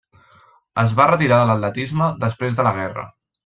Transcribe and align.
Es 0.83 0.93
va 1.01 1.07
retirar 1.11 1.39
de 1.43 1.47
l'atletisme 1.51 2.11
després 2.27 2.61
de 2.61 2.69
la 2.71 2.77
guerra. 2.83 3.09